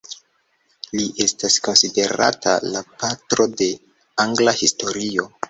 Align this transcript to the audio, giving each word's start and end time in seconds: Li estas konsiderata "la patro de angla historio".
Li 0.99 1.03
estas 1.25 1.57
konsiderata 1.67 2.55
"la 2.71 2.83
patro 3.05 3.47
de 3.61 3.69
angla 4.27 4.57
historio". 4.65 5.31